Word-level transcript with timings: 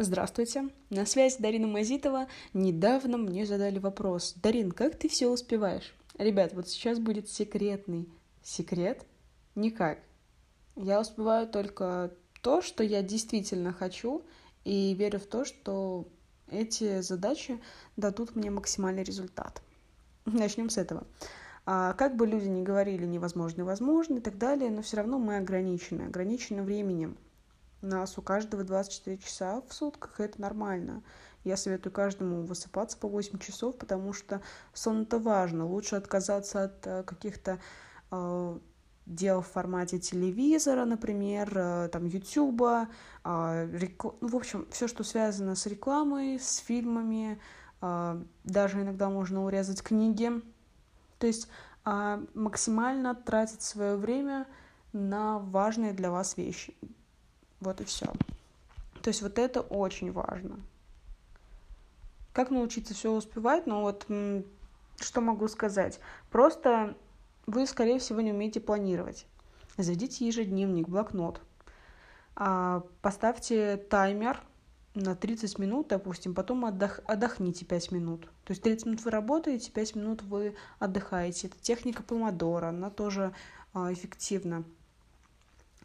Здравствуйте, 0.00 0.68
на 0.90 1.04
связи 1.06 1.38
Дарина 1.40 1.66
Мазитова. 1.66 2.28
Недавно 2.54 3.18
мне 3.18 3.44
задали 3.44 3.80
вопрос. 3.80 4.34
Дарин, 4.40 4.70
как 4.70 4.96
ты 4.96 5.08
все 5.08 5.26
успеваешь? 5.26 5.92
Ребят, 6.16 6.52
вот 6.52 6.68
сейчас 6.68 7.00
будет 7.00 7.28
секретный 7.28 8.08
секрет. 8.40 9.04
Никак. 9.56 9.98
Я 10.76 11.00
успеваю 11.00 11.48
только 11.48 12.12
то, 12.42 12.62
что 12.62 12.84
я 12.84 13.02
действительно 13.02 13.72
хочу, 13.72 14.24
и 14.64 14.94
верю 14.94 15.18
в 15.18 15.26
то, 15.26 15.44
что 15.44 16.06
эти 16.48 17.00
задачи 17.00 17.60
дадут 17.96 18.36
мне 18.36 18.52
максимальный 18.52 19.02
результат. 19.02 19.62
Начнем 20.26 20.70
с 20.70 20.78
этого. 20.78 21.08
А 21.66 21.94
как 21.94 22.14
бы 22.14 22.24
люди 22.24 22.46
ни 22.46 22.62
говорили 22.62 23.04
невозможно, 23.04 23.64
возможно 23.64 24.18
и 24.18 24.20
так 24.20 24.38
далее, 24.38 24.70
но 24.70 24.82
все 24.82 24.98
равно 24.98 25.18
мы 25.18 25.38
ограничены, 25.38 26.02
ограничены 26.02 26.62
временем. 26.62 27.18
Нас 27.80 28.18
у 28.18 28.22
каждого 28.22 28.64
24 28.64 29.18
часа 29.18 29.62
в 29.68 29.72
сутках, 29.72 30.18
это 30.18 30.40
нормально. 30.40 31.02
Я 31.44 31.56
советую 31.56 31.92
каждому 31.92 32.42
высыпаться 32.42 32.98
по 32.98 33.08
8 33.08 33.38
часов, 33.38 33.78
потому 33.78 34.12
что 34.12 34.42
сон 34.72 35.02
это 35.02 35.18
важно. 35.18 35.64
Лучше 35.64 35.94
отказаться 35.96 36.64
от 36.64 36.86
э, 36.86 37.04
каких-то 37.04 37.60
э, 38.10 38.58
дел 39.06 39.40
в 39.40 39.46
формате 39.46 40.00
телевизора, 40.00 40.84
например, 40.84 41.52
э, 41.56 41.88
там, 41.92 42.06
Ютуба, 42.06 42.88
э, 43.24 43.68
рекл... 43.72 44.10
ну, 44.20 44.28
в 44.28 44.36
общем, 44.36 44.66
все, 44.70 44.88
что 44.88 45.04
связано 45.04 45.54
с 45.54 45.64
рекламой, 45.66 46.40
с 46.40 46.56
фильмами, 46.56 47.40
э, 47.80 48.24
даже 48.42 48.82
иногда 48.82 49.08
можно 49.08 49.44
урезать 49.44 49.82
книги. 49.82 50.32
То 51.18 51.28
есть 51.28 51.48
э, 51.86 52.26
максимально 52.34 53.14
тратить 53.14 53.62
свое 53.62 53.96
время 53.96 54.48
на 54.92 55.38
важные 55.38 55.92
для 55.92 56.10
вас 56.10 56.36
вещи. 56.36 56.76
Вот 57.60 57.80
и 57.80 57.84
все. 57.84 58.06
То 59.02 59.08
есть 59.08 59.22
вот 59.22 59.38
это 59.38 59.60
очень 59.60 60.12
важно. 60.12 60.60
Как 62.32 62.50
научиться 62.50 62.94
все 62.94 63.10
успевать? 63.12 63.66
Ну 63.66 63.80
вот, 63.80 64.06
что 65.00 65.20
могу 65.20 65.48
сказать? 65.48 65.98
Просто 66.30 66.96
вы, 67.46 67.66
скорее 67.66 67.98
всего, 67.98 68.20
не 68.20 68.32
умеете 68.32 68.60
планировать. 68.60 69.26
Заведите 69.76 70.26
ежедневник, 70.26 70.88
блокнот. 70.88 71.40
А, 72.36 72.84
поставьте 73.00 73.76
таймер 73.76 74.40
на 74.94 75.14
30 75.14 75.58
минут, 75.58 75.88
допустим, 75.88 76.34
потом 76.34 76.64
отдох, 76.64 77.00
отдохните 77.06 77.64
5 77.64 77.92
минут. 77.92 78.26
То 78.44 78.50
есть 78.52 78.62
30 78.62 78.86
минут 78.86 79.04
вы 79.04 79.10
работаете, 79.10 79.70
5 79.70 79.96
минут 79.96 80.22
вы 80.22 80.54
отдыхаете. 80.78 81.48
Это 81.48 81.58
техника 81.60 82.02
помодора, 82.02 82.68
она 82.68 82.90
тоже 82.90 83.32
а, 83.72 83.92
эффективна 83.92 84.64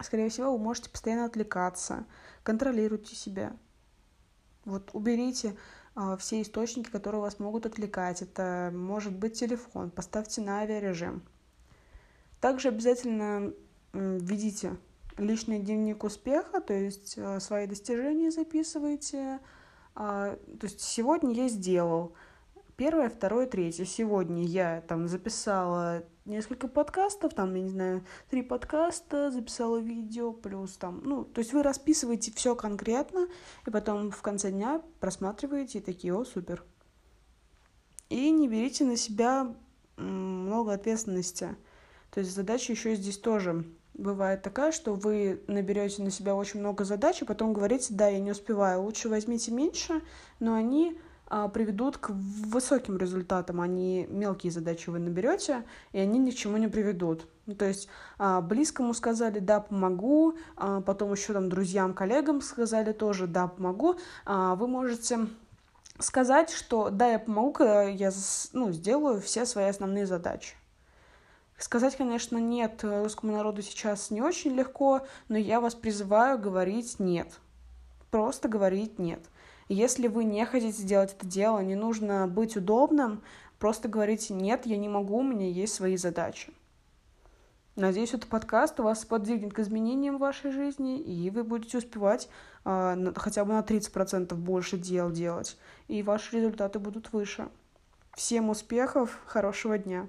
скорее 0.02 0.30
всего, 0.30 0.52
вы 0.52 0.58
можете 0.58 0.90
постоянно 0.90 1.26
отвлекаться. 1.26 2.06
Контролируйте 2.44 3.16
себя. 3.16 3.56
Вот 4.66 4.90
уберите 4.94 5.56
э, 5.96 6.18
все 6.20 6.42
источники, 6.42 6.90
которые 6.90 7.22
вас 7.22 7.40
могут 7.40 7.66
отвлекать. 7.66 8.22
Это 8.22 8.72
может 8.74 9.14
быть 9.14 9.40
телефон. 9.40 9.92
Поставьте 9.92 10.42
на 10.42 10.60
авиарежим. 10.60 11.24
Также 12.40 12.70
обязательно 12.70 13.54
э, 13.94 14.18
введите 14.22 14.78
личный 15.18 15.60
дневник 15.60 16.04
успеха, 16.04 16.60
то 16.60 16.74
есть 16.74 17.14
э, 17.18 17.40
свои 17.40 17.68
достижения 17.68 18.32
записывайте. 18.32 19.40
Э, 19.96 20.38
то 20.60 20.64
есть 20.66 20.82
сегодня 20.82 21.34
я 21.34 21.48
сделал 21.48 22.14
первое, 22.78 23.10
второе, 23.10 23.46
третье. 23.48 23.86
Сегодня 23.86 24.44
я 24.44 24.82
там 24.88 25.08
записала 25.08 26.04
несколько 26.26 26.68
подкастов, 26.68 27.34
там, 27.34 27.54
я 27.56 27.62
не 27.62 27.70
знаю, 27.70 28.06
три 28.30 28.42
подкаста, 28.42 29.32
записала 29.32 29.78
видео, 29.78 30.32
плюс 30.32 30.78
там, 30.78 31.02
ну, 31.04 31.26
то 31.26 31.40
есть 31.40 31.54
вы 31.54 31.64
расписываете 31.64 32.32
все 32.34 32.56
конкретно, 32.56 33.28
и 33.68 33.70
потом 33.70 34.12
в 34.12 34.22
конце 34.22 34.52
дня 34.52 34.82
просматриваете 35.00 35.80
и 35.80 35.82
такие, 35.82 36.14
о, 36.14 36.24
супер. 36.24 36.64
И 38.10 38.30
не 38.32 38.48
берите 38.48 38.86
на 38.86 38.96
себя 38.96 39.56
много 39.98 40.74
ответственности. 40.74 41.56
То 42.12 42.20
есть 42.20 42.34
задача 42.34 42.72
еще 42.72 42.96
здесь 42.96 43.18
тоже 43.18 43.66
бывает 43.94 44.42
такая, 44.42 44.72
что 44.72 44.94
вы 44.94 45.44
наберете 45.48 46.04
на 46.04 46.12
себя 46.12 46.36
очень 46.36 46.60
много 46.60 46.84
задач, 46.84 47.22
и 47.22 47.26
потом 47.26 47.54
говорите, 47.54 47.94
да, 47.94 48.08
я 48.08 48.20
не 48.20 48.32
успеваю, 48.32 48.82
лучше 48.82 49.10
возьмите 49.10 49.52
меньше, 49.52 50.02
но 50.40 50.56
они 50.56 50.96
а, 50.96 51.13
приведут 51.54 51.98
к 51.98 52.10
высоким 52.10 52.98
результатам, 52.98 53.62
а 53.62 53.68
не 53.68 54.06
мелкие 54.08 54.52
задачи 54.52 54.90
вы 54.90 55.00
наберете, 55.00 55.64
и 55.92 56.00
они 56.00 56.20
ни 56.20 56.32
к 56.32 56.36
чему 56.36 56.58
не 56.58 56.68
приведут. 56.68 57.28
Ну, 57.46 57.56
то 57.56 57.66
есть 57.66 57.90
а, 58.18 58.40
близкому 58.42 58.94
сказали 58.94 59.40
«да, 59.40 59.60
помогу», 59.60 60.38
а, 60.56 60.82
потом 60.82 61.12
еще 61.12 61.34
там 61.34 61.50
друзьям, 61.50 61.94
коллегам 61.94 62.42
сказали 62.42 62.94
тоже 62.94 63.28
«да, 63.28 63.48
помогу», 63.48 63.96
вы 64.26 64.68
можете 64.68 65.28
сказать, 66.00 66.50
что 66.52 66.90
«да, 66.90 67.08
я 67.08 67.20
помогу, 67.20 67.52
когда 67.54 67.84
я 67.84 68.12
ну, 68.54 68.72
сделаю 68.72 69.22
все 69.22 69.46
свои 69.46 69.66
основные 69.66 70.06
задачи». 70.06 70.56
Сказать, 71.58 71.96
конечно, 71.96 72.38
нет 72.38 72.84
русскому 72.84 73.34
народу 73.34 73.62
сейчас 73.62 74.10
не 74.12 74.22
очень 74.22 74.52
легко, 74.56 75.06
но 75.30 75.38
я 75.38 75.62
вас 75.62 75.76
призываю 75.76 76.40
говорить 76.40 77.00
«нет». 77.00 77.40
Просто 78.12 78.48
говорить 78.48 79.00
«нет». 79.00 79.22
Если 79.70 80.08
вы 80.08 80.24
не 80.24 80.46
хотите 80.46 80.84
делать 80.84 81.14
это 81.14 81.26
дело, 81.26 81.60
не 81.60 81.76
нужно 81.76 82.28
быть 82.28 82.58
удобным, 82.58 83.24
просто 83.60 83.88
говорите 83.88 84.34
«нет, 84.34 84.66
я 84.66 84.78
не 84.78 84.90
могу, 84.90 85.20
у 85.20 85.24
меня 85.24 85.50
есть 85.50 85.74
свои 85.74 85.98
задачи». 85.98 86.54
Надеюсь, 87.76 88.14
этот 88.14 88.30
подкаст 88.30 88.78
вас 88.80 89.04
подвигнет 89.04 89.54
к 89.54 89.60
изменениям 89.60 90.18
в 90.18 90.20
вашей 90.20 90.52
жизни, 90.52 91.00
и 91.00 91.32
вы 91.32 91.44
будете 91.44 91.80
успевать 91.80 92.30
э, 92.66 93.14
хотя 93.16 93.46
бы 93.46 93.54
на 93.54 93.62
30% 93.62 94.36
больше 94.36 94.78
дел 94.78 95.12
делать, 95.12 95.58
и 95.88 96.04
ваши 96.04 96.36
результаты 96.36 96.78
будут 96.78 97.12
выше. 97.14 97.50
Всем 98.16 98.50
успехов, 98.50 99.20
хорошего 99.26 99.80
дня! 99.80 100.08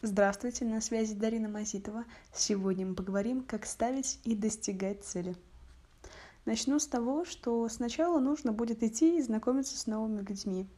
Здравствуйте, 0.00 0.64
на 0.64 0.80
связи 0.80 1.14
Дарина 1.14 1.48
Мазитова. 1.48 2.04
Сегодня 2.32 2.86
мы 2.86 2.94
поговорим, 2.94 3.42
как 3.42 3.66
ставить 3.66 4.20
и 4.22 4.36
достигать 4.36 5.02
цели. 5.02 5.34
Начну 6.46 6.78
с 6.78 6.86
того, 6.86 7.24
что 7.24 7.68
сначала 7.68 8.20
нужно 8.20 8.52
будет 8.52 8.84
идти 8.84 9.18
и 9.18 9.22
знакомиться 9.22 9.76
с 9.76 9.88
новыми 9.88 10.22
людьми. 10.22 10.68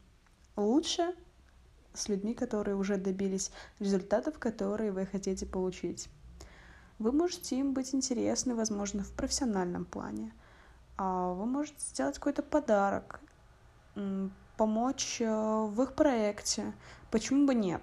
Лучше 0.57 1.15
с 1.93 2.09
людьми, 2.09 2.33
которые 2.33 2.75
уже 2.75 2.97
добились 2.97 3.53
результатов, 3.79 4.39
которые 4.39 4.93
вы 4.93 5.05
хотите 5.05 5.45
получить. 5.45 6.09
Вы 6.99 7.13
можете 7.13 7.59
им 7.59 7.75
быть 7.75 7.95
интересны, 7.95 8.55
возможно, 8.55 9.05
в 9.05 9.13
профессиональном 9.13 9.85
плане. 9.85 10.33
А 10.97 11.35
вы 11.35 11.45
можете 11.45 11.81
сделать 11.81 12.17
какой-то 12.17 12.43
подарок, 12.43 13.21
помочь 14.57 15.21
э, 15.21 15.27
в 15.27 15.83
их 15.83 15.93
проекте. 15.93 16.73
Почему 17.11 17.47
бы 17.47 17.55
нет? 17.55 17.83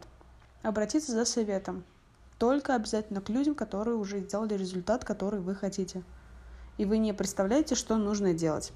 Обратиться 0.64 1.12
за 1.12 1.24
советом. 1.24 1.84
Только 2.40 2.74
обязательно 2.74 3.22
к 3.22 3.30
людям, 3.30 3.54
которые 3.54 3.96
уже 3.96 4.22
сделали 4.22 4.56
результат, 4.56 5.06
который 5.06 5.40
вы 5.40 5.54
хотите 5.54 6.04
и 6.78 6.86
вы 6.86 6.98
не 6.98 7.14
представляете, 7.14 7.76
что 7.76 7.98
нужно 7.98 8.34
делать. 8.34 8.72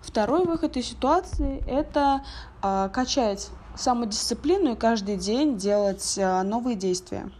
Второй 0.00 0.44
выход 0.44 0.76
из 0.76 0.86
ситуации– 0.86 1.62
это 1.66 2.22
э, 2.62 2.88
качать 2.92 3.50
самодисциплину 3.76 4.72
и 4.72 4.76
каждый 4.76 5.16
день 5.16 5.56
делать 5.56 6.16
э, 6.16 6.42
новые 6.42 6.76
действия. 6.76 7.30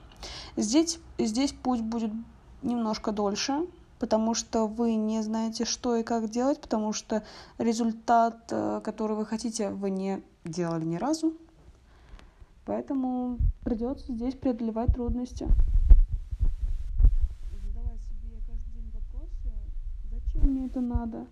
Здесь, 0.57 0.99
здесь 1.19 1.53
путь 1.53 1.81
будет 1.81 2.11
немножко 2.63 3.13
дольше, 3.13 3.67
потому 3.99 4.35
что 4.35 4.67
вы 4.67 4.95
не 4.95 5.23
знаете, 5.23 5.65
что 5.65 5.97
и 5.97 6.03
как 6.03 6.29
делать, 6.31 6.61
потому 6.61 6.93
что 6.93 7.23
результат, 7.59 8.49
э, 8.51 8.81
который 8.83 9.17
вы 9.17 9.27
хотите, 9.27 9.71
вы 9.71 9.91
не 9.91 10.23
делали 10.45 10.85
ни 10.85 10.97
разу. 10.97 11.35
Поэтому 12.65 13.39
придется 13.65 14.13
здесь 14.13 14.35
преодолевать 14.35 14.93
трудности. 14.95 15.47
Мне 20.47 20.67
это 20.67 20.81
надо? 20.81 21.27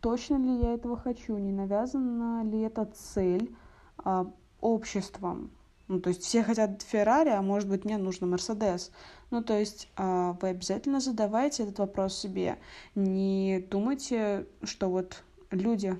Точно 0.00 0.36
ли 0.36 0.62
я 0.62 0.74
этого 0.74 0.96
хочу? 0.96 1.36
Не 1.36 1.52
навязана 1.52 2.42
ли 2.44 2.60
эта 2.60 2.86
цель 2.86 3.54
а, 3.98 4.30
обществом? 4.60 5.50
Ну, 5.88 6.00
то 6.00 6.08
есть 6.08 6.22
все 6.22 6.42
хотят 6.42 6.82
Феррари, 6.82 7.30
а 7.30 7.42
может 7.42 7.68
быть 7.68 7.84
мне 7.84 7.98
нужно 7.98 8.26
Мерседес. 8.26 8.92
Ну, 9.30 9.42
то 9.42 9.58
есть 9.58 9.88
а, 9.96 10.36
вы 10.40 10.48
обязательно 10.48 11.00
задавайте 11.00 11.64
этот 11.64 11.78
вопрос 11.78 12.16
себе. 12.16 12.58
Не 12.94 13.66
думайте, 13.70 14.46
что 14.62 14.88
вот 14.88 15.22
люди 15.50 15.98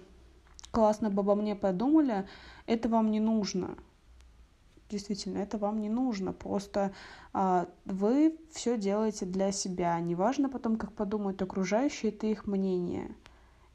классно 0.70 1.08
обо 1.08 1.34
мне 1.34 1.54
подумали, 1.56 2.26
это 2.66 2.88
вам 2.88 3.10
не 3.10 3.20
нужно 3.20 3.76
действительно, 4.90 5.38
это 5.38 5.56
вам 5.56 5.80
не 5.80 5.88
нужно. 5.88 6.32
Просто 6.32 6.92
а, 7.32 7.68
вы 7.84 8.36
все 8.52 8.76
делаете 8.76 9.24
для 9.24 9.52
себя. 9.52 9.98
Неважно 10.00 10.48
потом, 10.48 10.76
как 10.76 10.92
подумают 10.92 11.40
окружающие, 11.40 12.12
это 12.12 12.26
их 12.26 12.46
мнение. 12.46 13.14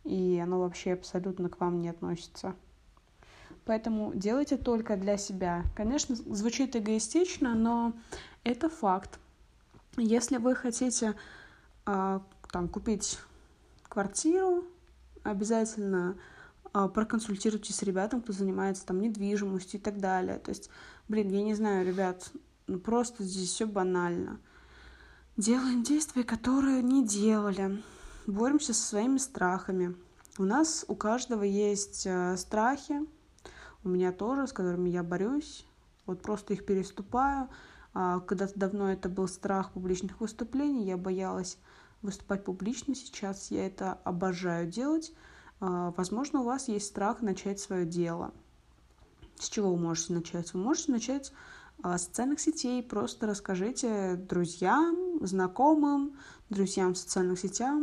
И 0.03 0.39
оно 0.43 0.59
вообще 0.59 0.93
абсолютно 0.93 1.49
к 1.49 1.59
вам 1.59 1.81
не 1.81 1.89
относится. 1.89 2.55
Поэтому 3.65 4.13
делайте 4.13 4.57
только 4.57 4.95
для 4.95 5.17
себя. 5.17 5.63
Конечно, 5.75 6.15
звучит 6.15 6.75
эгоистично, 6.75 7.55
но 7.55 7.93
это 8.43 8.69
факт. 8.69 9.19
Если 9.97 10.37
вы 10.37 10.53
хотите 10.53 11.15
а, 11.85 12.21
там, 12.51 12.67
купить 12.67 13.19
квартиру, 13.89 14.65
обязательно 15.23 16.15
а, 16.73 16.89
проконсультируйтесь 16.89 17.75
с 17.75 17.83
ребятами, 17.83 18.19
кто 18.19 18.33
занимается 18.33 18.85
там 18.85 18.99
недвижимостью 18.99 19.79
и 19.79 19.83
так 19.83 19.99
далее. 19.99 20.37
То 20.39 20.49
есть, 20.49 20.69
блин, 21.07 21.29
я 21.29 21.43
не 21.43 21.53
знаю, 21.53 21.85
ребят, 21.85 22.31
ну 22.67 22.79
просто 22.79 23.23
здесь 23.23 23.49
все 23.49 23.65
банально. 23.65 24.39
Делаем 25.37 25.83
действия, 25.83 26.23
которые 26.23 26.81
не 26.81 27.05
делали. 27.05 27.83
Боремся 28.27 28.73
со 28.73 28.87
своими 28.87 29.17
страхами. 29.17 29.95
У 30.37 30.43
нас 30.43 30.85
у 30.87 30.95
каждого 30.95 31.43
есть 31.43 32.05
э, 32.05 32.35
страхи, 32.37 33.01
у 33.83 33.89
меня 33.89 34.11
тоже, 34.11 34.47
с 34.47 34.53
которыми 34.53 34.89
я 34.89 35.03
борюсь. 35.03 35.65
Вот 36.05 36.21
просто 36.21 36.53
их 36.53 36.65
переступаю. 36.65 37.49
А, 37.93 38.19
когда-то 38.19 38.59
давно 38.59 38.91
это 38.91 39.09
был 39.09 39.27
страх 39.27 39.71
публичных 39.71 40.19
выступлений, 40.19 40.85
я 40.85 40.97
боялась 40.97 41.57
выступать 42.01 42.43
публично, 42.43 42.93
сейчас 42.95 43.51
я 43.51 43.65
это 43.65 43.93
обожаю 44.03 44.67
делать. 44.67 45.13
А, 45.59 45.93
возможно, 45.95 46.41
у 46.41 46.43
вас 46.43 46.67
есть 46.67 46.87
страх 46.87 47.21
начать 47.21 47.59
свое 47.59 47.85
дело. 47.85 48.33
С 49.39 49.49
чего 49.49 49.71
вы 49.71 49.77
можете 49.77 50.13
начать? 50.13 50.53
Вы 50.53 50.61
можете 50.61 50.91
начать 50.91 51.31
а, 51.83 51.97
с 51.97 52.05
социальных 52.05 52.39
сетей. 52.39 52.81
Просто 52.81 53.27
расскажите 53.27 54.15
друзьям, 54.15 55.19
знакомым, 55.21 56.17
друзьям 56.49 56.93
в 56.93 56.97
социальных 56.97 57.39
сетях, 57.39 57.75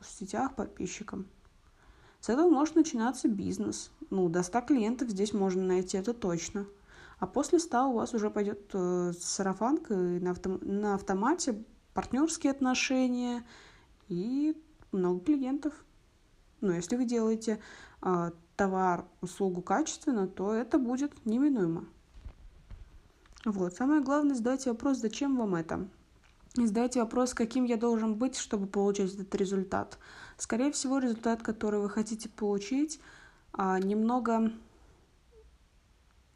в 0.00 0.06
сетях, 0.06 0.54
подписчикам. 0.54 1.26
С 2.20 2.28
этого 2.28 2.48
может 2.50 2.76
начинаться 2.76 3.28
бизнес. 3.28 3.90
Ну, 4.10 4.28
до 4.28 4.42
100 4.42 4.60
клиентов 4.62 5.08
здесь 5.08 5.32
можно 5.32 5.62
найти, 5.62 5.96
это 5.96 6.12
точно. 6.12 6.66
А 7.18 7.26
после 7.26 7.58
100 7.58 7.90
у 7.90 7.94
вас 7.94 8.14
уже 8.14 8.30
пойдет 8.30 8.70
э, 8.72 9.12
сарафанка 9.18 9.94
на, 9.94 10.30
автом- 10.30 10.60
на 10.62 10.94
автомате, 10.94 11.64
партнерские 11.92 12.52
отношения 12.52 13.44
и 14.08 14.56
много 14.92 15.24
клиентов. 15.24 15.72
Но 16.60 16.72
если 16.72 16.96
вы 16.96 17.04
делаете 17.04 17.60
товар, 18.56 19.04
услугу 19.20 19.62
качественно, 19.62 20.28
то 20.28 20.52
это 20.52 20.78
будет 20.78 21.24
неминуемо. 21.24 21.86
Вот. 23.44 23.74
Самое 23.74 24.02
главное, 24.02 24.34
задайте 24.34 24.70
вопрос, 24.70 24.98
зачем 24.98 25.36
вам 25.36 25.54
это? 25.54 25.88
И 26.56 26.66
задайте 26.66 27.00
вопрос, 27.00 27.32
каким 27.32 27.64
я 27.64 27.76
должен 27.76 28.16
быть, 28.16 28.36
чтобы 28.36 28.66
получить 28.66 29.14
этот 29.14 29.34
результат. 29.36 29.98
Скорее 30.36 30.72
всего, 30.72 30.98
результат, 30.98 31.42
который 31.42 31.80
вы 31.80 31.88
хотите 31.88 32.28
получить, 32.28 33.00
а, 33.52 33.78
немного, 33.78 34.52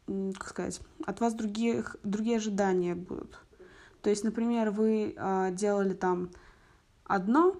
как 0.07 0.49
сказать, 0.49 0.79
от 1.05 1.19
вас 1.19 1.33
другие, 1.33 1.83
другие 2.03 2.37
ожидания 2.37 2.95
будут. 2.95 3.37
То 4.01 4.09
есть, 4.09 4.23
например, 4.23 4.71
вы 4.71 5.13
а, 5.17 5.51
делали 5.51 5.93
там 5.93 6.31
одно 7.03 7.55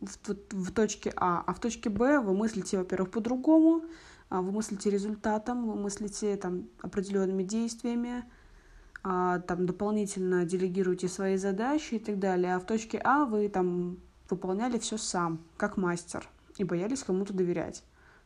в, 0.00 0.34
в 0.50 0.72
точке 0.72 1.12
А, 1.16 1.42
а 1.46 1.54
в 1.54 1.60
точке 1.60 1.90
Б 1.90 2.20
вы 2.20 2.34
мыслите, 2.34 2.78
во-первых, 2.78 3.10
по-другому, 3.10 3.84
а, 4.28 4.40
вы 4.40 4.52
мыслите 4.52 4.90
результатом, 4.90 5.66
вы 5.66 5.76
мыслите 5.76 6.36
там 6.36 6.68
определенными 6.80 7.42
действиями, 7.42 8.24
а, 9.02 9.40
там 9.40 9.66
дополнительно 9.66 10.44
делегируете 10.44 11.08
свои 11.08 11.36
задачи 11.36 11.94
и 11.94 11.98
так 11.98 12.18
далее. 12.18 12.54
А 12.54 12.60
в 12.60 12.66
точке 12.66 12.98
А 12.98 13.24
вы 13.24 13.48
там 13.48 13.98
выполняли 14.28 14.78
все 14.78 14.96
сам, 14.96 15.40
как 15.56 15.76
мастер, 15.76 16.28
и 16.56 16.64
боялись 16.64 17.02
кому-то 17.02 17.32
доверять. 17.34 17.82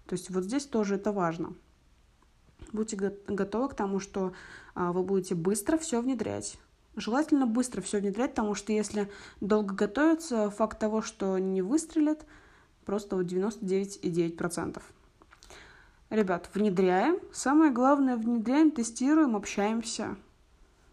То 0.06 0.15
есть 0.15 0.31
вот 0.31 0.44
здесь 0.44 0.67
тоже 0.67 0.97
это 0.97 1.12
важно. 1.12 1.55
Будьте 2.73 2.97
готовы 2.97 3.69
к 3.69 3.75
тому, 3.75 4.00
что 4.00 4.32
а, 4.75 4.93
вы 4.93 5.03
будете 5.03 5.35
быстро 5.35 5.79
все 5.79 6.00
внедрять. 6.00 6.59
Желательно 6.96 7.46
быстро 7.46 7.81
все 7.81 7.99
внедрять, 7.99 8.31
потому 8.31 8.55
что 8.55 8.73
если 8.73 9.11
долго 9.41 9.75
готовиться, 9.75 10.50
факт 10.50 10.79
того, 10.79 11.02
что 11.02 11.38
не 11.38 11.61
выстрелит, 11.61 12.25
просто 12.85 13.17
вот 13.17 13.26
99,9%. 13.26 14.81
Ребят, 16.11 16.49
внедряем. 16.55 17.19
Самое 17.32 17.73
главное, 17.73 18.17
внедряем, 18.17 18.70
тестируем, 18.70 19.35
общаемся. 19.35 20.17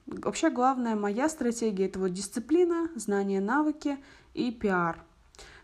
Вообще 0.08 0.50
главная 0.50 0.96
моя 0.96 1.30
стратегия 1.30 1.86
это 1.86 2.00
вот 2.00 2.12
дисциплина, 2.14 2.90
знания, 2.96 3.40
навыки 3.40 3.98
и 4.34 4.52
пиар. 4.52 5.04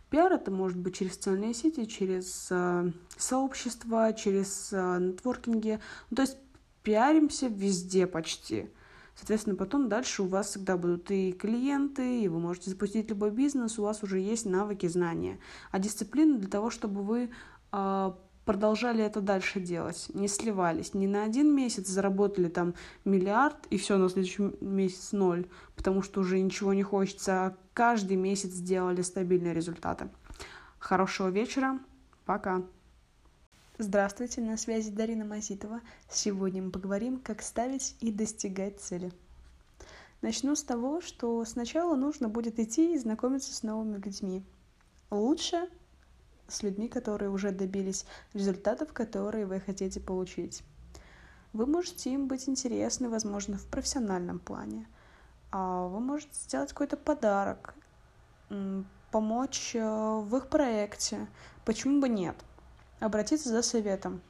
Пиар 0.09 0.31
это 0.31 0.51
может 0.51 0.77
быть 0.77 0.95
через 0.95 1.15
социальные 1.15 1.53
сети, 1.53 1.85
через 1.85 2.47
э, 2.49 2.91
сообщества, 3.17 4.13
через 4.13 4.69
э, 4.71 4.99
нетворкинги. 4.99 5.79
Ну, 6.09 6.15
то 6.15 6.21
есть 6.21 6.37
пиаримся 6.83 7.47
везде 7.47 8.07
почти. 8.07 8.69
Соответственно, 9.17 9.55
потом 9.55 9.89
дальше 9.89 10.21
у 10.21 10.27
вас 10.27 10.49
всегда 10.49 10.77
будут 10.77 11.09
и 11.09 11.31
клиенты, 11.31 12.21
и 12.21 12.27
вы 12.27 12.39
можете 12.39 12.69
запустить 12.69 13.09
любой 13.09 13.31
бизнес, 13.31 13.79
у 13.79 13.83
вас 13.83 14.03
уже 14.03 14.19
есть 14.19 14.45
навыки, 14.45 14.85
знания. 14.85 15.39
А 15.71 15.79
дисциплина 15.79 16.37
для 16.37 16.47
того, 16.47 16.69
чтобы 16.69 17.01
вы 17.01 17.31
э, 17.71 18.11
продолжали 18.45 19.03
это 19.03 19.19
дальше 19.19 19.59
делать, 19.59 20.11
не 20.13 20.27
сливались. 20.27 20.93
Не 20.93 21.07
на 21.07 21.23
один 21.23 21.53
месяц 21.53 21.87
заработали 21.87 22.47
там 22.47 22.75
миллиард, 23.05 23.57
и 23.71 23.77
все, 23.79 23.97
на 23.97 24.07
следующий 24.07 24.51
месяц 24.61 25.13
ноль, 25.13 25.47
потому 25.75 26.03
что 26.03 26.21
уже 26.21 26.39
ничего 26.39 26.75
не 26.75 26.83
хочется, 26.83 27.31
а 27.33 27.57
каждый 27.73 28.17
месяц 28.17 28.51
сделали 28.51 29.01
стабильные 29.01 29.55
результаты. 29.55 30.09
Хорошего 30.77 31.29
вечера, 31.29 31.79
пока. 32.25 32.61
Здравствуйте, 33.79 34.41
на 34.41 34.57
связи 34.57 34.89
Дарина 34.89 35.23
Мазитова. 35.23 35.81
Сегодня 36.09 36.63
мы 36.63 36.71
поговорим, 36.71 37.19
как 37.19 37.43
ставить 37.43 37.95
и 37.99 38.11
достигать 38.11 38.79
цели. 38.79 39.11
Начну 40.23 40.55
с 40.55 40.63
того, 40.63 40.99
что 40.99 41.45
сначала 41.45 41.95
нужно 41.95 42.27
будет 42.27 42.57
идти 42.57 42.95
и 42.95 42.97
знакомиться 42.97 43.53
с 43.53 43.61
новыми 43.61 43.97
людьми. 43.99 44.43
Лучше 45.11 45.69
с 46.47 46.63
людьми, 46.63 46.87
которые 46.87 47.29
уже 47.29 47.51
добились 47.51 48.07
результатов, 48.33 48.93
которые 48.93 49.45
вы 49.45 49.59
хотите 49.59 49.99
получить. 49.99 50.63
Вы 51.53 51.67
можете 51.67 52.11
им 52.11 52.27
быть 52.27 52.49
интересны, 52.49 53.09
возможно, 53.09 53.59
в 53.59 53.67
профессиональном 53.67 54.39
плане. 54.39 54.87
А 55.51 55.85
вы 55.87 55.99
можете 55.99 56.33
сделать 56.33 56.69
какой-то 56.69 56.97
подарок, 56.97 57.75
помочь 59.11 59.75
э, 59.75 59.81
в 59.83 60.35
их 60.35 60.47
проекте. 60.47 61.27
Почему 61.63 62.01
бы 62.01 62.09
нет? 62.09 62.35
Обратиться 62.99 63.49
за 63.49 63.61
советом. 63.61 64.21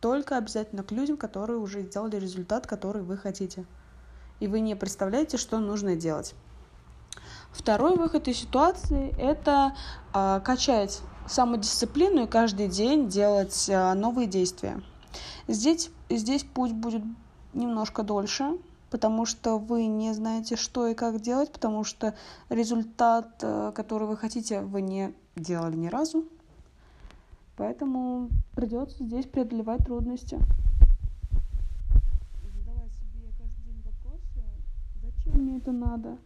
Только 0.00 0.36
обязательно 0.36 0.82
к 0.82 0.92
людям, 0.92 1.16
которые 1.16 1.58
уже 1.58 1.82
сделали 1.82 2.16
результат, 2.16 2.66
который 2.66 3.02
вы 3.02 3.16
хотите. 3.16 3.64
И 4.40 4.46
вы 4.46 4.60
не 4.60 4.74
представляете, 4.74 5.36
что 5.36 5.58
нужно 5.58 5.96
делать. 5.96 6.34
Второй 7.52 7.96
выход 7.96 8.28
из 8.28 8.38
ситуации– 8.38 9.14
это 9.18 9.74
э, 10.14 10.40
качать 10.44 11.02
самодисциплину 11.26 12.24
и 12.24 12.26
каждый 12.26 12.68
день 12.68 13.08
делать 13.08 13.68
э, 13.68 13.92
новые 13.94 14.26
действия. 14.26 14.82
Здесь, 15.48 15.90
здесь 16.08 16.44
путь 16.44 16.72
будет 16.72 17.02
немножко 17.52 18.02
дольше, 18.02 18.58
потому 18.90 19.26
что 19.26 19.58
вы 19.58 19.86
не 19.86 20.12
знаете, 20.14 20.56
что 20.56 20.86
и 20.86 20.94
как 20.94 21.20
делать, 21.20 21.52
потому 21.52 21.84
что 21.84 22.14
результат, 22.48 23.28
э, 23.42 23.72
который 23.74 24.08
вы 24.08 24.16
хотите, 24.16 24.60
вы 24.60 24.80
не 24.80 25.14
делали 25.36 25.76
ни 25.76 25.88
разу. 25.88 26.24
Поэтому 27.56 28.28
придется 28.54 29.04
здесь 29.04 29.26
преодолевать 29.26 29.84
трудности. 29.84 30.38
Задавать 32.54 32.92
себе 32.92 33.30
каждый 33.38 33.62
день 33.64 33.82
вопросы, 33.84 34.42
зачем 35.02 35.42
мне 35.42 35.58
это 35.58 35.72
надо? 35.72 36.18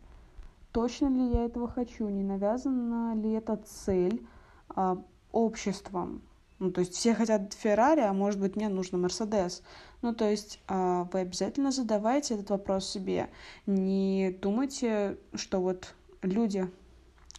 Точно 0.73 1.09
ли 1.09 1.33
я 1.33 1.45
этого 1.45 1.68
хочу? 1.68 2.09
Не 2.09 2.23
навязана 2.23 3.14
ли 3.14 3.33
эта 3.33 3.56
цель? 3.56 4.26
а, 4.68 4.99
обществом. 5.33 6.23
Ну, 6.59 6.71
то 6.71 6.80
есть 6.80 6.95
все 6.95 7.14
хотят 7.14 7.52
Феррари, 7.52 8.00
а 8.00 8.12
может 8.14 8.40
быть 8.40 8.56
мне 8.56 8.68
нужно 8.68 8.97
Мерседес. 8.97 9.62
Ну, 10.02 10.14
то 10.14 10.28
есть 10.28 10.61
а, 10.68 11.04
вы 11.12 11.21
обязательно 11.21 11.71
задавайте 11.71 12.35
этот 12.35 12.50
вопрос 12.50 12.88
себе. 12.88 13.28
Не 13.66 14.37
думайте, 14.40 15.18
что 15.35 15.61
вот 15.61 15.95
люди 16.23 16.71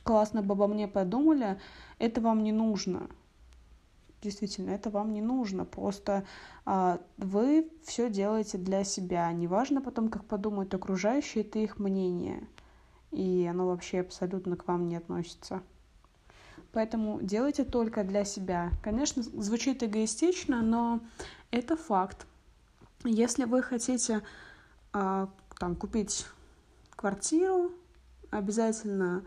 классно 0.04 0.42
бы 0.44 0.54
обо 0.54 0.68
мне 0.68 0.88
подумали, 0.88 1.60
это 2.00 2.22
вам 2.22 2.44
не 2.44 2.52
нужно. 2.52 3.08
Действительно, 4.22 4.72
это 4.72 4.90
вам 4.90 5.14
не 5.14 5.22
нужно. 5.22 5.64
Просто 5.64 6.26
а, 6.66 7.00
вы 7.18 7.70
все 7.84 8.10
делаете 8.10 8.58
для 8.58 8.84
себя. 8.84 9.32
Неважно 9.32 9.82
потом, 9.82 10.10
как 10.10 10.26
подумают 10.26 10.74
окружающие, 10.74 11.44
это 11.44 11.60
их 11.60 11.78
мнение. 11.78 12.48
И 13.12 13.48
оно 13.50 13.68
вообще 13.68 14.02
абсолютно 14.02 14.56
к 14.56 14.68
вам 14.68 14.88
не 14.88 14.96
относится. 14.96 15.62
Поэтому 16.74 17.20
делайте 17.22 17.64
только 17.64 18.04
для 18.04 18.26
себя. 18.26 18.72
Конечно, 18.84 19.24
звучит 19.24 19.84
эгоистично, 19.84 20.62
но 20.62 21.00
это 21.52 21.78
факт. 21.78 22.26
Если 23.04 23.46
вы 23.46 23.62
хотите 23.62 24.24
э, 24.94 25.28
там, 25.60 25.76
купить 25.76 26.26
квартиру, 26.96 27.72
обязательно 28.32 29.24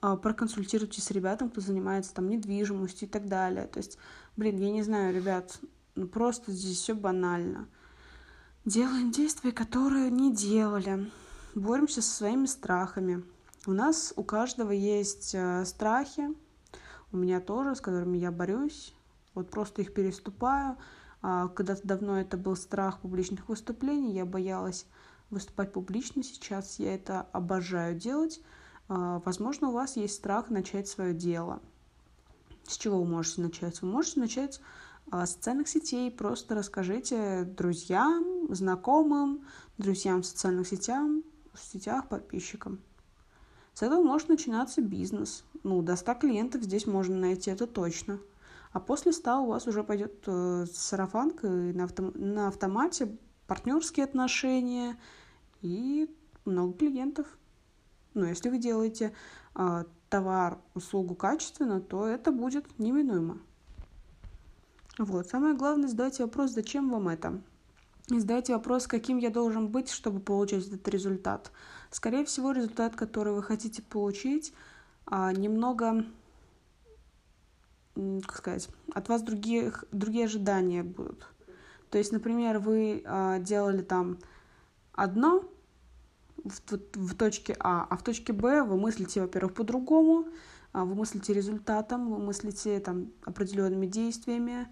проконсультируйтесь 0.00 1.04
с 1.04 1.10
ребятами, 1.10 1.48
кто 1.48 1.60
занимается 1.60 2.14
там 2.14 2.28
недвижимостью 2.28 3.08
и 3.08 3.10
так 3.10 3.28
далее. 3.28 3.66
То 3.66 3.78
есть, 3.78 3.98
блин, 4.36 4.56
я 4.58 4.70
не 4.70 4.82
знаю, 4.82 5.14
ребят, 5.14 5.58
ну 5.94 6.06
просто 6.06 6.52
здесь 6.52 6.78
все 6.78 6.94
банально. 6.94 7.68
Делаем 8.64 9.10
действия, 9.10 9.52
которые 9.52 10.10
не 10.10 10.34
делали. 10.34 11.10
Боремся 11.54 12.02
со 12.02 12.14
своими 12.14 12.46
страхами. 12.46 13.24
У 13.66 13.72
нас 13.72 14.12
у 14.16 14.22
каждого 14.22 14.70
есть 14.70 15.34
э, 15.34 15.64
страхи, 15.64 16.28
у 17.10 17.16
меня 17.16 17.40
тоже, 17.40 17.74
с 17.74 17.80
которыми 17.80 18.18
я 18.18 18.30
борюсь. 18.30 18.94
Вот 19.34 19.50
просто 19.50 19.82
их 19.82 19.94
переступаю. 19.94 20.76
А, 21.22 21.48
когда-то 21.48 21.86
давно 21.86 22.20
это 22.20 22.36
был 22.36 22.56
страх 22.56 23.00
публичных 23.00 23.48
выступлений, 23.48 24.14
я 24.14 24.24
боялась 24.24 24.86
выступать 25.30 25.72
публично, 25.72 26.22
сейчас 26.22 26.78
я 26.78 26.94
это 26.94 27.22
обожаю 27.32 27.96
делать. 27.96 28.40
А, 28.88 29.20
возможно, 29.24 29.68
у 29.68 29.72
вас 29.72 29.96
есть 29.96 30.14
страх 30.14 30.50
начать 30.50 30.88
свое 30.88 31.14
дело. 31.14 31.60
С 32.66 32.76
чего 32.76 32.98
вы 33.00 33.06
можете 33.06 33.42
начать? 33.42 33.80
Вы 33.82 33.88
можете 33.88 34.20
начать 34.20 34.60
а, 35.10 35.26
с 35.26 35.32
социальных 35.32 35.68
сетей. 35.68 36.10
Просто 36.10 36.54
расскажите 36.54 37.44
друзьям, 37.44 38.46
знакомым, 38.54 39.46
друзьям 39.76 40.22
в 40.22 40.26
социальных 40.26 40.66
сетях, 40.68 41.06
в 41.52 41.58
сетях, 41.58 42.08
подписчикам. 42.08 42.80
С 43.74 43.82
этого 43.82 44.02
может 44.02 44.28
начинаться 44.28 44.82
бизнес. 44.82 45.44
Ну, 45.62 45.82
до 45.82 45.96
100 45.96 46.14
клиентов 46.16 46.62
здесь 46.62 46.86
можно 46.86 47.16
найти, 47.16 47.50
это 47.50 47.66
точно. 47.66 48.18
А 48.72 48.80
после 48.80 49.12
100 49.12 49.44
у 49.44 49.46
вас 49.46 49.66
уже 49.66 49.84
пойдет 49.84 50.14
э, 50.26 50.66
сарафанка 50.72 51.48
на, 51.48 51.84
автом- 51.84 52.12
на 52.16 52.48
автомате, 52.48 53.16
партнерские 53.46 54.04
отношения 54.04 54.98
и 55.62 56.12
много 56.44 56.76
клиентов. 56.76 57.26
Но 58.18 58.26
если 58.26 58.48
вы 58.48 58.58
делаете 58.58 59.14
э, 59.54 59.84
товар, 60.08 60.58
услугу 60.74 61.14
качественно, 61.14 61.80
то 61.80 62.06
это 62.06 62.32
будет 62.32 62.78
неминуемо. 62.78 63.38
Вот. 64.98 65.28
Самое 65.28 65.54
главное, 65.54 65.88
задайте 65.88 66.24
вопрос, 66.24 66.50
зачем 66.50 66.90
вам 66.90 67.08
это? 67.08 67.40
И 68.10 68.18
задайте 68.18 68.54
вопрос, 68.54 68.86
каким 68.86 69.18
я 69.18 69.30
должен 69.30 69.68
быть, 69.68 69.90
чтобы 69.90 70.18
получить 70.18 70.66
этот 70.66 70.88
результат. 70.88 71.52
Скорее 71.90 72.24
всего, 72.24 72.52
результат, 72.52 72.96
который 72.96 73.32
вы 73.34 73.42
хотите 73.42 73.82
получить, 73.82 74.52
а, 75.06 75.32
немного, 75.32 76.04
как 77.94 78.36
сказать, 78.36 78.68
от 78.94 79.08
вас 79.08 79.22
других, 79.22 79.84
другие 79.92 80.24
ожидания 80.24 80.82
будут. 80.82 81.26
То 81.90 81.98
есть, 81.98 82.12
например, 82.12 82.58
вы 82.58 83.02
а, 83.04 83.38
делали 83.38 83.82
там 83.82 84.18
одно 84.92 85.44
в, 86.44 86.60
в, 86.94 87.14
точке 87.14 87.56
А, 87.60 87.86
а 87.88 87.96
в 87.96 88.02
точке 88.02 88.32
Б 88.32 88.62
вы 88.62 88.76
мыслите, 88.76 89.20
во-первых, 89.20 89.54
по-другому, 89.54 90.28
а, 90.72 90.84
вы 90.84 90.94
мыслите 90.94 91.32
результатом, 91.32 92.10
вы 92.10 92.18
мыслите 92.18 92.78
там 92.80 93.12
определенными 93.24 93.86
действиями, 93.86 94.68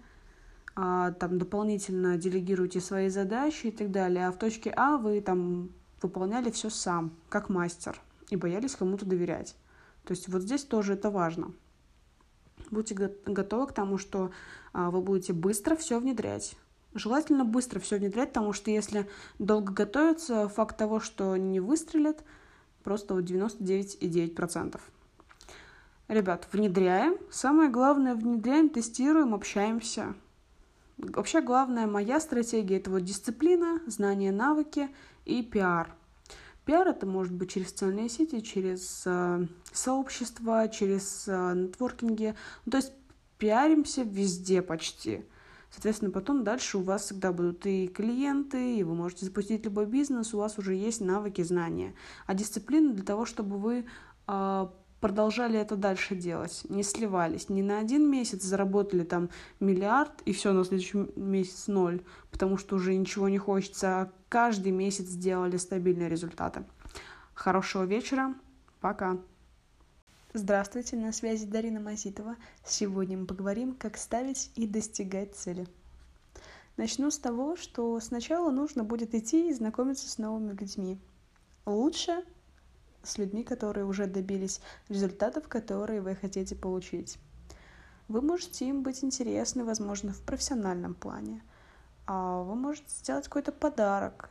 там 0.75 1.39
дополнительно 1.39 2.17
делегируете 2.17 2.81
свои 2.81 3.09
задачи 3.09 3.65
и 3.67 3.71
так 3.71 3.89
далее. 3.89 4.27
А 4.27 4.31
в 4.31 4.37
точке 4.37 4.71
А 4.77 4.97
вы 4.97 5.21
там 5.21 5.71
выполняли 6.03 6.51
все 6.51 6.69
сам, 6.69 7.13
как 7.29 7.49
мастер, 7.49 7.99
и 8.29 8.35
боялись 8.35 8.75
кому-то 8.75 9.03
доверять. 9.03 9.55
То 10.03 10.11
есть 10.11 10.27
вот 10.29 10.43
здесь 10.43 10.63
тоже 10.63 10.93
это 10.93 11.09
важно. 11.09 11.51
Будьте 12.69 12.95
готовы 13.25 13.67
к 13.67 13.73
тому, 13.73 13.97
что 13.97 14.31
а, 14.73 14.91
вы 14.91 15.01
будете 15.01 15.33
быстро 15.33 15.75
все 15.75 15.99
внедрять. 15.99 16.55
Желательно 16.97 17.45
быстро 17.45 17.79
все 17.79 17.97
внедрять, 17.97 18.29
потому 18.29 18.53
что 18.53 18.71
если 18.71 19.07
долго 19.37 19.71
готовиться, 19.71 20.47
факт 20.49 20.77
того, 20.77 20.99
что 20.99 21.37
не 21.37 21.59
выстрелит, 21.59 22.23
просто 22.83 23.13
вот 23.13 23.23
99,9%. 23.25 24.79
Ребят, 26.07 26.47
внедряем. 26.51 27.17
Самое 27.29 27.69
главное, 27.69 28.15
внедряем, 28.15 28.69
тестируем, 28.69 29.35
общаемся. 29.35 30.15
Вообще 30.97 31.41
главная 31.41 31.85
моя 31.85 32.19
стратегия– 32.19 32.77
это 32.77 32.89
вот 32.89 33.03
дисциплина, 33.03 33.79
знания, 33.85 34.31
навыки 34.31 34.89
и 35.25 35.43
пиар. 35.43 35.93
Пиар 36.65 36.87
это 36.87 37.05
может 37.05 37.33
быть 37.33 37.51
через 37.51 37.69
социальные 37.69 38.09
сети, 38.09 38.41
через 38.41 39.03
э, 39.05 39.45
сообщества, 39.71 40.67
через 40.67 41.25
э, 41.27 41.53
нетворкинги. 41.53 42.33
Ну, 42.65 42.71
то 42.71 42.77
есть 42.77 42.93
пиаримся 43.37 44.01
везде 44.01 44.63
почти. 44.63 45.23
Соответственно, 45.69 46.11
потом 46.11 46.43
дальше 46.43 46.77
у 46.77 46.81
вас 46.81 47.03
всегда 47.03 47.31
будут 47.31 47.65
и 47.65 47.87
клиенты, 47.87 48.77
и 48.77 48.83
вы 48.83 48.95
можете 48.95 49.25
запустить 49.25 49.65
любой 49.65 49.85
бизнес, 49.85 50.33
у 50.33 50.37
вас 50.37 50.57
уже 50.57 50.75
есть 50.75 51.01
навыки, 51.01 51.41
знания. 51.41 51.93
А 52.25 52.33
дисциплина 52.33 52.93
для 52.93 53.03
того, 53.03 53.25
чтобы 53.25 53.57
вы 53.57 53.85
э, 54.27 54.67
продолжали 54.99 55.59
это 55.59 55.75
дальше 55.75 56.15
делать, 56.15 56.65
не 56.69 56.83
сливались. 56.83 57.49
Не 57.49 57.61
на 57.61 57.79
один 57.79 58.09
месяц 58.09 58.43
заработали 58.43 59.03
там 59.03 59.29
миллиард, 59.59 60.21
и 60.25 60.33
все, 60.33 60.53
на 60.53 60.63
следующий 60.63 61.07
месяц 61.15 61.67
ноль, 61.67 62.01
потому 62.31 62.57
что 62.57 62.75
уже 62.75 62.95
ничего 62.95 63.29
не 63.29 63.37
хочется, 63.37 64.01
а 64.01 64.11
каждый 64.29 64.71
месяц 64.71 65.05
сделали 65.05 65.57
стабильные 65.57 66.09
результаты. 66.09 66.63
Хорошего 67.33 67.83
вечера, 67.83 68.33
пока. 68.79 69.17
Здравствуйте, 70.33 70.97
на 70.97 71.13
связи 71.13 71.45
Дарина 71.45 71.79
Мазитова. 71.79 72.35
Сегодня 72.65 73.17
мы 73.17 73.25
поговорим, 73.25 73.73
как 73.73 73.95
ставить 73.95 74.51
и 74.55 74.67
достигать 74.67 75.33
цели. 75.33 75.65
Начну 76.75 77.11
с 77.11 77.17
того, 77.17 77.55
что 77.55 77.97
сначала 78.01 78.51
нужно 78.51 78.83
будет 78.83 79.15
идти 79.15 79.49
и 79.49 79.53
знакомиться 79.53 80.09
с 80.09 80.17
новыми 80.17 80.51
людьми. 80.51 80.99
Лучше 81.65 82.25
с 83.03 83.17
людьми, 83.17 83.45
которые 83.45 83.85
уже 83.85 84.05
добились 84.05 84.59
результатов, 84.89 85.47
которые 85.47 86.01
вы 86.01 86.13
хотите 86.13 86.57
получить. 86.57 87.17
Вы 88.09 88.21
можете 88.21 88.67
им 88.67 88.83
быть 88.83 89.05
интересны, 89.05 89.63
возможно, 89.63 90.11
в 90.11 90.21
профессиональном 90.21 90.93
плане. 90.93 91.41
А 92.05 92.43
вы 92.43 92.55
можете 92.55 92.89
сделать 92.89 93.25
какой-то 93.25 93.53
подарок, 93.53 94.29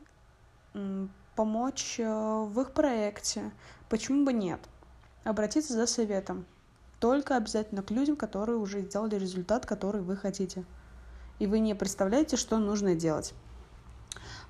помочь 1.35 1.99
э, 1.99 2.05
в 2.05 2.61
их 2.61 2.73
проекте. 2.75 3.51
Почему 3.89 4.27
бы 4.27 4.35
нет? 4.35 4.61
Обратиться 5.27 5.73
за 5.73 5.89
советом. 5.89 6.47
Только 7.01 7.35
обязательно 7.35 7.83
к 7.83 7.91
людям, 7.91 8.15
которые 8.15 8.59
уже 8.59 8.83
сделали 8.83 9.17
результат, 9.17 9.67
который 9.67 10.01
вы 10.01 10.17
хотите. 10.17 10.65
И 11.41 11.49
вы 11.49 11.59
не 11.59 11.75
представляете, 11.75 12.37
что 12.37 12.59
нужно 12.59 12.95
делать. 12.95 13.35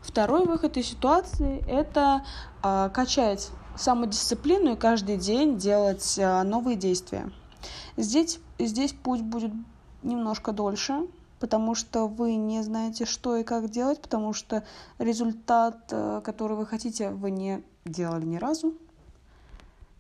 Второй 0.02 0.44
выход 0.44 0.76
из 0.76 0.86
ситуации– 0.86 1.64
это 1.66 2.26
э, 2.62 2.90
качать 2.92 3.48
самодисциплину 3.74 4.74
и 4.74 4.76
каждый 4.76 5.16
день 5.16 5.56
делать 5.56 6.18
э, 6.18 6.42
новые 6.42 6.76
действия. 6.76 7.32
Здесь, 7.96 8.38
здесь 8.58 8.92
путь 8.92 9.22
будет 9.22 9.52
немножко 10.02 10.52
дольше, 10.52 11.06
потому 11.40 11.74
что 11.74 12.06
вы 12.06 12.34
не 12.34 12.62
знаете, 12.62 13.06
что 13.06 13.36
и 13.36 13.44
как 13.44 13.70
делать, 13.70 14.02
потому 14.02 14.34
что 14.34 14.62
результат, 14.98 15.88
э, 15.90 16.20
который 16.22 16.58
вы 16.58 16.66
хотите, 16.66 17.12
вы 17.12 17.30
не 17.30 17.64
делали 17.86 18.26
ни 18.26 18.36
разу. 18.36 18.74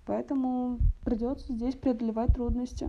Поэтому 0.06 0.78
придется 1.04 1.52
здесь 1.52 1.74
преодолевать 1.74 2.32
трудности. 2.32 2.88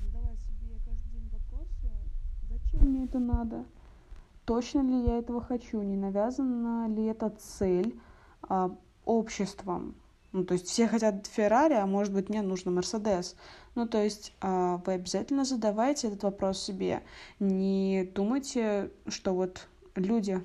Задавать 0.00 0.40
себе 0.40 0.78
каждый 0.84 1.10
день 1.12 1.30
вопросы, 1.30 1.90
зачем 2.48 2.88
мне 2.88 3.04
это 3.04 3.18
надо, 3.18 3.64
точно 4.46 4.80
ли 4.80 5.04
я 5.06 5.18
этого 5.18 5.42
хочу, 5.42 5.82
не 5.82 5.96
навязана 5.96 6.88
ли 6.88 7.04
эта 7.04 7.28
цель 7.30 8.00
а, 8.42 8.74
обществом. 9.04 9.94
Ну, 10.32 10.42
то 10.44 10.54
есть 10.54 10.66
все 10.66 10.88
хотят 10.88 11.26
Феррари, 11.26 11.74
а 11.74 11.86
может 11.86 12.12
быть 12.12 12.30
мне 12.30 12.40
нужно 12.40 12.70
Мерседес. 12.70 13.36
Ну, 13.74 13.86
то 13.86 14.02
есть 14.02 14.34
а, 14.40 14.80
вы 14.86 14.94
обязательно 14.94 15.44
задавайте 15.44 16.08
этот 16.08 16.22
вопрос 16.22 16.62
себе. 16.62 17.02
Не 17.40 18.10
думайте, 18.14 18.90
что 19.06 19.34
вот 19.34 19.68
люди 19.96 20.42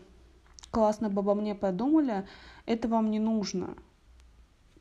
классно 0.69 1.07
обо 1.07 1.33
мне 1.33 1.55
подумали, 1.55 2.27
это 2.65 2.89
вам 2.89 3.09
не 3.09 3.19
нужно. 3.19 3.77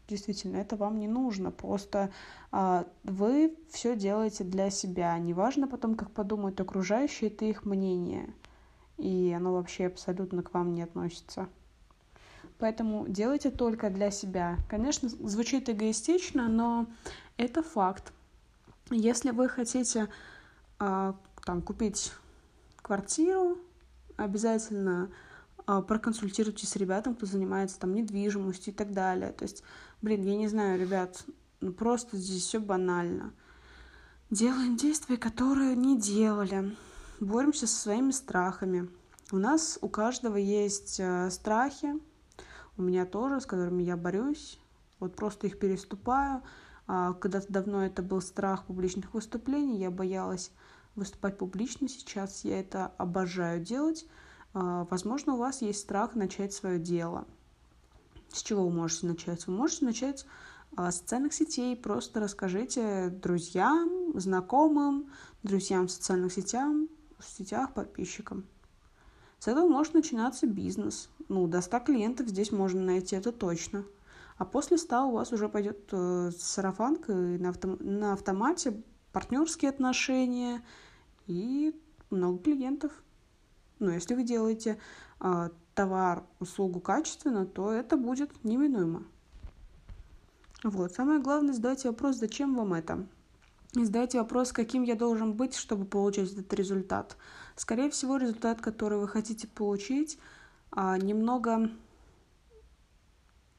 Действительно, 0.09 0.57
это 0.57 0.77
вам 0.77 0.99
не 0.99 1.07
нужно. 1.07 1.51
Просто 1.51 2.11
а, 2.51 2.87
вы 3.05 3.55
все 3.71 3.95
делаете 3.95 4.43
для 4.43 4.71
себя. 4.71 5.17
Неважно 5.19 5.69
потом, 5.69 5.95
как 5.95 6.11
подумают 6.11 6.61
окружающие, 6.61 7.31
это 7.31 7.45
их 7.45 7.65
мнение. 7.65 8.33
И 8.97 9.33
оно 9.37 9.53
вообще 9.53 9.87
абсолютно 9.87 10.43
к 10.43 10.55
вам 10.55 10.75
не 10.75 10.83
относится. 10.83 11.49
Поэтому 12.59 13.07
делайте 13.07 13.51
только 13.51 13.91
для 13.91 14.11
себя. 14.11 14.59
Конечно, 14.69 15.09
звучит 15.09 15.69
эгоистично, 15.69 16.49
но 16.49 16.87
это 17.37 17.63
факт. 17.63 18.13
Если 18.91 19.31
вы 19.31 19.49
хотите 19.49 20.09
э, 20.81 21.13
там, 21.45 21.63
купить 21.63 22.13
квартиру, 22.83 23.59
обязательно 24.17 25.11
э, 25.69 25.83
проконсультируйтесь 25.87 26.71
с 26.71 26.77
ребятами, 26.77 27.15
кто 27.15 27.27
занимается 27.27 27.79
там 27.79 27.95
недвижимостью 27.95 28.73
и 28.73 28.77
так 28.77 28.93
далее. 28.93 29.31
То 29.31 29.45
есть, 29.45 29.63
блин, 30.03 30.23
я 30.23 30.37
не 30.37 30.49
знаю, 30.49 30.79
ребят, 30.79 31.25
ну 31.61 31.73
просто 31.73 32.17
здесь 32.17 32.45
все 32.45 32.61
банально. 32.61 33.33
Делаем 34.31 34.77
действия, 34.77 35.17
которые 35.17 35.75
не 35.75 35.99
делали. 35.99 36.77
Боремся 37.21 37.67
со 37.67 37.81
своими 37.81 38.11
страхами. 38.11 38.89
У 39.33 39.37
нас 39.37 39.79
у 39.83 39.89
каждого 39.89 40.37
есть 40.37 41.01
э, 41.01 41.31
страхи, 41.31 41.95
у 42.77 42.83
меня 42.83 43.05
тоже, 43.07 43.41
с 43.41 43.47
которыми 43.47 43.83
я 43.83 43.97
борюсь. 43.97 44.59
Вот 45.01 45.17
просто 45.17 45.47
их 45.47 45.59
переступаю. 45.59 46.43
А, 46.87 47.13
когда-то 47.15 47.53
давно 47.53 47.85
это 47.85 48.03
был 48.03 48.21
страх 48.21 48.65
публичных 48.67 49.13
выступлений, 49.13 49.79
я 49.79 49.91
боялась 49.91 50.51
выступать 50.95 51.37
публично, 51.37 51.89
сейчас 51.89 52.45
я 52.45 52.61
это 52.61 52.87
обожаю 52.99 53.61
делать. 53.61 54.07
А, 54.55 54.87
возможно, 54.91 55.35
у 55.35 55.39
вас 55.39 55.61
есть 55.61 55.81
страх 55.81 56.15
начать 56.15 56.53
свое 56.53 56.79
дело. 56.79 57.27
С 58.33 58.43
чего 58.43 58.65
вы 58.65 58.71
можете 58.71 59.07
начать? 59.07 59.47
Вы 59.47 59.55
можете 59.55 59.85
начать 59.85 60.27
а, 60.77 60.93
социальных 60.93 61.33
сетей. 61.33 61.77
Просто 61.77 62.21
расскажите 62.21 63.09
друзьям, 63.09 64.13
знакомым, 64.15 65.11
друзьям 65.43 65.87
в 65.87 65.91
социальных 65.91 66.33
сетях, 66.33 66.73
в 67.19 67.25
сетях, 67.25 67.75
подписчикам. 67.75 68.45
С 69.39 69.49
этого 69.49 69.69
может 69.69 69.95
начинаться 69.95 70.47
бизнес. 70.47 71.09
Ну, 71.29 71.47
до 71.47 71.61
100 71.61 71.81
клиентов 71.81 72.29
здесь 72.29 72.51
можно 72.51 72.81
найти, 72.83 73.17
это 73.17 73.33
точно. 73.33 73.85
А 74.37 74.45
после 74.45 74.79
100 74.79 75.09
у 75.09 75.13
вас 75.13 75.33
уже 75.33 75.49
пойдет 75.49 75.89
э, 75.93 76.31
сарафанка 76.37 77.13
на, 77.13 77.51
автом- 77.51 77.79
на 77.81 78.13
автомате, 78.13 78.83
партнерские 79.13 79.71
отношения 79.71 80.63
и 81.27 81.75
много 82.11 82.43
клиентов. 82.43 82.93
Но 83.79 83.93
если 83.93 84.15
вы 84.15 84.23
делаете 84.23 84.79
э, 85.21 85.51
товар, 85.79 86.25
услугу 86.41 86.81
качественно, 86.81 87.47
то 87.47 87.71
это 87.71 87.97
будет 87.97 88.45
неминуемо. 88.45 89.05
Вот. 90.65 90.93
Самое 90.93 91.21
главное, 91.21 91.55
задайте 91.55 91.89
вопрос, 91.89 92.17
зачем 92.17 92.57
вам 92.57 92.75
это? 92.75 93.07
И 93.77 93.85
задайте 93.85 94.19
вопрос, 94.19 94.51
каким 94.51 94.83
я 94.83 94.97
должен 94.97 95.35
быть, 95.35 95.55
чтобы 95.55 95.85
получить 95.85 96.33
этот 96.33 96.53
результат. 96.53 97.17
Скорее 97.55 97.91
всего, 97.91 98.17
результат, 98.17 98.61
который 98.61 98.99
вы 98.99 99.07
хотите 99.07 99.47
получить, 99.47 100.19
а, 100.73 100.99
немного, 100.99 101.71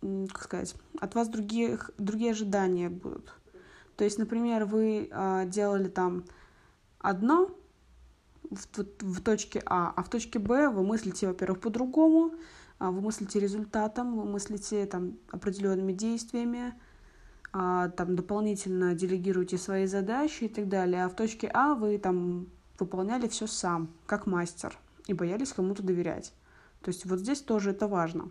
как 0.01 0.43
сказать, 0.43 0.75
от 0.99 1.15
вас 1.15 1.29
другие, 1.29 1.79
другие 1.97 2.31
ожидания 2.31 2.89
будут. 2.89 3.33
То 3.95 4.03
есть, 4.03 4.17
например, 4.17 4.65
вы 4.65 5.07
а, 5.13 5.45
делали 5.45 5.87
там 5.87 6.25
одно 6.99 7.49
в, 8.49 8.65
в 9.01 9.21
точке 9.21 9.61
А, 9.65 9.93
а 9.95 10.03
в 10.03 10.09
точке 10.09 10.39
Б 10.39 10.69
вы 10.69 10.83
мыслите, 10.83 11.27
во-первых, 11.27 11.59
по-другому, 11.59 12.33
а, 12.79 12.91
вы 12.91 13.01
мыслите 13.01 13.39
результатом, 13.39 14.17
вы 14.17 14.25
мыслите 14.25 14.85
там 14.85 15.17
определенными 15.31 15.93
действиями, 15.93 16.73
а, 17.51 17.89
там 17.89 18.15
дополнительно 18.15 18.93
делегируете 18.93 19.57
свои 19.57 19.85
задачи 19.85 20.45
и 20.45 20.49
так 20.49 20.67
далее. 20.67 21.05
А 21.05 21.09
в 21.09 21.15
точке 21.15 21.49
А 21.53 21.75
вы 21.75 21.97
там 21.97 22.47
выполняли 22.79 23.27
все 23.27 23.47
сам, 23.47 23.89
как 24.05 24.25
мастер, 24.25 24.77
и 25.07 25.13
боялись 25.13 25.53
кому-то 25.53 25.83
доверять. 25.83 26.33
То 26.81 26.89
есть 26.89 27.05
вот 27.05 27.19
здесь 27.19 27.41
тоже 27.41 27.71
это 27.71 27.87
важно. 27.87 28.29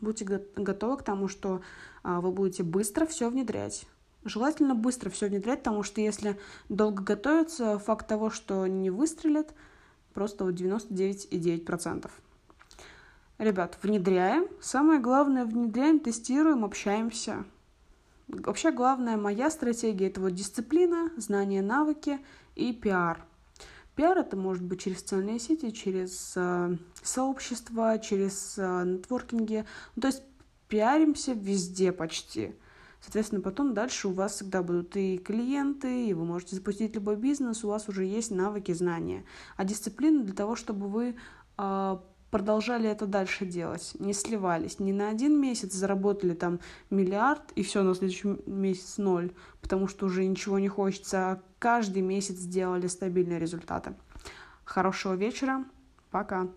Будьте 0.00 0.24
готовы 0.24 0.98
к 0.98 1.02
тому, 1.02 1.28
что 1.28 1.62
а, 2.02 2.20
вы 2.20 2.32
будете 2.32 2.62
быстро 2.62 3.06
все 3.06 3.30
внедрять. 3.30 3.86
Желательно 4.24 4.74
быстро 4.74 5.10
все 5.10 5.26
внедрять, 5.26 5.60
потому 5.60 5.82
что 5.82 6.00
если 6.00 6.38
долго 6.68 7.02
готовиться, 7.02 7.78
факт 7.78 8.06
того, 8.06 8.30
что 8.30 8.66
не 8.66 8.90
выстрелит, 8.90 9.52
просто 10.14 10.44
вот 10.44 10.54
99,9%. 10.54 12.10
Ребят, 13.38 13.76
внедряем. 13.82 14.46
Самое 14.60 15.00
главное, 15.00 15.44
внедряем, 15.44 15.98
тестируем, 15.98 16.64
общаемся. 16.64 17.44
Вообще 18.28 18.70
главная 18.70 19.16
моя 19.16 19.50
стратегия 19.50 20.06
это 20.06 20.20
вот 20.20 20.34
дисциплина, 20.34 21.10
знания, 21.16 21.60
навыки 21.60 22.20
и 22.54 22.72
пиар. 22.72 23.24
Пиар 23.96 24.18
это 24.18 24.36
может 24.36 24.62
быть 24.62 24.82
через 24.82 25.00
социальные 25.00 25.38
сети, 25.38 25.70
через 25.70 26.32
э, 26.36 26.76
сообщества, 27.02 27.98
через 27.98 28.54
э, 28.56 28.84
нетворкинги. 28.86 29.66
Ну, 29.96 30.02
то 30.02 30.08
есть 30.08 30.22
пиаримся 30.68 31.32
везде 31.32 31.92
почти. 31.92 32.54
Соответственно, 33.02 33.40
потом 33.40 33.74
дальше 33.74 34.06
у 34.08 34.12
вас 34.12 34.36
всегда 34.36 34.62
будут 34.62 34.96
и 34.96 35.18
клиенты, 35.18 36.06
и 36.06 36.14
вы 36.14 36.24
можете 36.24 36.54
запустить 36.54 36.94
любой 36.94 37.16
бизнес, 37.16 37.64
у 37.64 37.68
вас 37.68 37.88
уже 37.88 38.04
есть 38.04 38.30
навыки, 38.30 38.72
знания. 38.72 39.24
А 39.56 39.64
дисциплина 39.64 40.22
для 40.22 40.34
того, 40.34 40.54
чтобы 40.54 40.88
вы 40.88 41.16
э, 41.58 41.96
продолжали 42.30 42.88
это 42.88 43.06
дальше 43.06 43.44
делать, 43.44 43.96
не 43.98 44.12
сливались. 44.12 44.78
Не 44.78 44.92
на 44.92 45.10
один 45.10 45.40
месяц 45.40 45.72
заработали 45.72 46.34
там 46.34 46.60
миллиард, 46.90 47.50
и 47.56 47.64
все, 47.64 47.82
на 47.82 47.96
следующий 47.96 48.36
месяц 48.46 48.98
ноль, 48.98 49.32
потому 49.60 49.88
что 49.88 50.06
уже 50.06 50.24
ничего 50.24 50.60
не 50.60 50.68
хочется, 50.68 51.18
а 51.18 51.42
каждый 51.58 52.02
месяц 52.02 52.36
сделали 52.36 52.86
стабильные 52.86 53.40
результаты. 53.40 53.94
Хорошего 54.64 55.14
вечера, 55.14 55.64
пока. 56.12 56.48